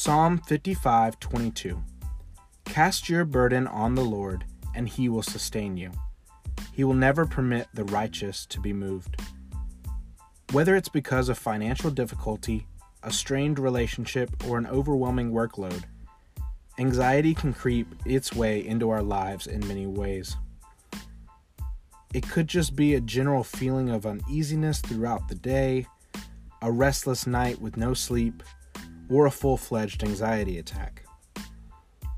Psalm 0.00 0.38
55:22 0.38 1.82
Cast 2.64 3.08
your 3.08 3.24
burden 3.24 3.66
on 3.66 3.96
the 3.96 4.04
Lord, 4.04 4.44
and 4.72 4.88
he 4.88 5.08
will 5.08 5.24
sustain 5.24 5.76
you. 5.76 5.90
He 6.72 6.84
will 6.84 6.94
never 6.94 7.26
permit 7.26 7.66
the 7.74 7.82
righteous 7.82 8.46
to 8.46 8.60
be 8.60 8.72
moved. 8.72 9.20
Whether 10.52 10.76
it's 10.76 10.88
because 10.88 11.28
of 11.28 11.36
financial 11.36 11.90
difficulty, 11.90 12.68
a 13.02 13.10
strained 13.10 13.58
relationship, 13.58 14.30
or 14.46 14.56
an 14.56 14.68
overwhelming 14.68 15.32
workload, 15.32 15.82
anxiety 16.78 17.34
can 17.34 17.52
creep 17.52 17.92
its 18.06 18.32
way 18.32 18.64
into 18.64 18.90
our 18.90 19.02
lives 19.02 19.48
in 19.48 19.66
many 19.66 19.88
ways. 19.88 20.36
It 22.14 22.28
could 22.28 22.46
just 22.46 22.76
be 22.76 22.94
a 22.94 23.00
general 23.00 23.42
feeling 23.42 23.90
of 23.90 24.06
uneasiness 24.06 24.80
throughout 24.80 25.26
the 25.26 25.34
day, 25.34 25.88
a 26.62 26.70
restless 26.70 27.26
night 27.26 27.60
with 27.60 27.76
no 27.76 27.94
sleep, 27.94 28.44
or 29.08 29.26
a 29.26 29.30
full 29.30 29.56
fledged 29.56 30.02
anxiety 30.02 30.58
attack. 30.58 31.04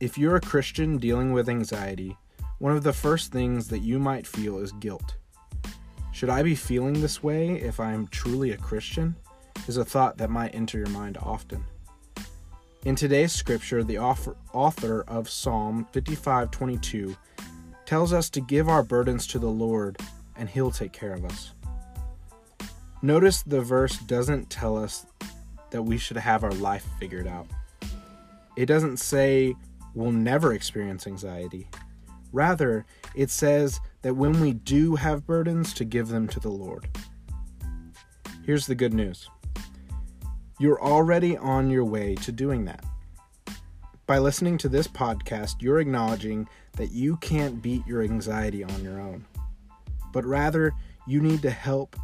If 0.00 0.18
you're 0.18 0.36
a 0.36 0.40
Christian 0.40 0.98
dealing 0.98 1.32
with 1.32 1.48
anxiety, 1.48 2.16
one 2.58 2.76
of 2.76 2.82
the 2.82 2.92
first 2.92 3.32
things 3.32 3.68
that 3.68 3.80
you 3.80 3.98
might 3.98 4.26
feel 4.26 4.58
is 4.58 4.72
guilt. 4.72 5.16
Should 6.12 6.30
I 6.30 6.42
be 6.42 6.54
feeling 6.54 7.00
this 7.00 7.22
way 7.22 7.54
if 7.54 7.80
I 7.80 7.92
am 7.92 8.06
truly 8.08 8.52
a 8.52 8.56
Christian? 8.56 9.16
Is 9.66 9.76
a 9.78 9.84
thought 9.84 10.18
that 10.18 10.30
might 10.30 10.54
enter 10.54 10.78
your 10.78 10.90
mind 10.90 11.16
often. 11.16 11.64
In 12.84 12.94
today's 12.94 13.32
scripture, 13.32 13.82
the 13.82 13.98
author 13.98 15.04
of 15.08 15.30
Psalm 15.30 15.86
55:22 15.92 17.16
tells 17.86 18.12
us 18.12 18.28
to 18.30 18.40
give 18.42 18.68
our 18.68 18.82
burdens 18.82 19.26
to 19.28 19.38
the 19.38 19.48
Lord 19.48 19.98
and 20.36 20.50
he'll 20.50 20.70
take 20.70 20.92
care 20.92 21.14
of 21.14 21.24
us. 21.24 21.52
Notice 23.00 23.42
the 23.42 23.60
verse 23.60 23.98
doesn't 23.98 24.50
tell 24.50 24.76
us 24.76 25.06
that 25.74 25.82
we 25.82 25.98
should 25.98 26.16
have 26.16 26.44
our 26.44 26.52
life 26.52 26.86
figured 27.00 27.26
out. 27.26 27.48
It 28.56 28.66
doesn't 28.66 28.98
say 28.98 29.56
we'll 29.92 30.12
never 30.12 30.52
experience 30.52 31.08
anxiety. 31.08 31.68
Rather, 32.30 32.86
it 33.16 33.28
says 33.28 33.80
that 34.02 34.14
when 34.14 34.40
we 34.40 34.52
do 34.52 34.94
have 34.94 35.26
burdens, 35.26 35.74
to 35.74 35.84
give 35.84 36.06
them 36.06 36.28
to 36.28 36.38
the 36.38 36.48
Lord. 36.48 36.88
Here's 38.46 38.68
the 38.68 38.76
good 38.76 38.94
news 38.94 39.28
you're 40.60 40.80
already 40.80 41.36
on 41.36 41.70
your 41.70 41.84
way 41.84 42.14
to 42.16 42.30
doing 42.30 42.64
that. 42.66 42.84
By 44.06 44.18
listening 44.18 44.58
to 44.58 44.68
this 44.68 44.86
podcast, 44.86 45.60
you're 45.60 45.80
acknowledging 45.80 46.48
that 46.76 46.92
you 46.92 47.16
can't 47.16 47.60
beat 47.60 47.84
your 47.84 48.02
anxiety 48.02 48.62
on 48.62 48.84
your 48.84 49.00
own, 49.00 49.24
but 50.12 50.24
rather 50.24 50.72
you 51.08 51.20
need 51.20 51.42
to 51.42 51.50
help, 51.50 51.96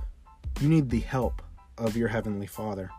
you 0.61 0.69
need 0.69 0.91
the 0.91 0.99
help 0.99 1.41
of 1.79 1.97
your 1.97 2.09
Heavenly 2.09 2.49
Father. 2.49 2.91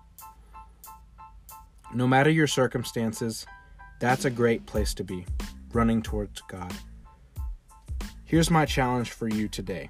No 1.93 2.07
matter 2.07 2.29
your 2.29 2.47
circumstances, 2.47 3.45
that's 3.99 4.23
a 4.23 4.29
great 4.29 4.65
place 4.65 4.93
to 4.93 5.03
be, 5.03 5.25
running 5.73 6.01
towards 6.01 6.41
God. 6.47 6.73
Here's 8.23 8.49
my 8.49 8.65
challenge 8.65 9.11
for 9.11 9.27
you 9.27 9.49
today 9.49 9.89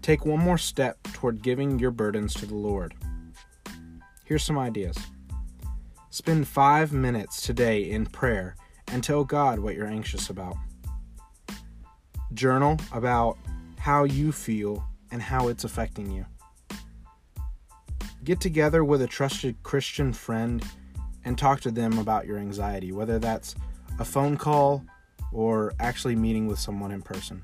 take 0.00 0.24
one 0.24 0.40
more 0.40 0.58
step 0.58 0.96
toward 1.12 1.42
giving 1.42 1.78
your 1.78 1.90
burdens 1.90 2.34
to 2.34 2.46
the 2.46 2.54
Lord. 2.54 2.94
Here's 4.24 4.44
some 4.44 4.58
ideas. 4.58 4.96
Spend 6.08 6.48
five 6.48 6.92
minutes 6.92 7.42
today 7.42 7.90
in 7.90 8.06
prayer 8.06 8.56
and 8.88 9.04
tell 9.04 9.24
God 9.24 9.58
what 9.58 9.74
you're 9.74 9.86
anxious 9.86 10.30
about. 10.30 10.56
Journal 12.32 12.78
about 12.92 13.36
how 13.78 14.04
you 14.04 14.32
feel 14.32 14.84
and 15.10 15.20
how 15.20 15.48
it's 15.48 15.64
affecting 15.64 16.10
you. 16.10 16.24
Get 18.24 18.40
together 18.40 18.84
with 18.84 19.02
a 19.02 19.06
trusted 19.06 19.62
Christian 19.62 20.14
friend 20.14 20.64
and 21.24 21.38
talk 21.38 21.60
to 21.60 21.70
them 21.70 21.98
about 21.98 22.26
your 22.26 22.38
anxiety, 22.38 22.92
whether 22.92 23.18
that's 23.18 23.54
a 23.98 24.04
phone 24.04 24.36
call 24.36 24.84
or 25.32 25.72
actually 25.80 26.16
meeting 26.16 26.46
with 26.46 26.58
someone 26.58 26.92
in 26.92 27.02
person. 27.02 27.42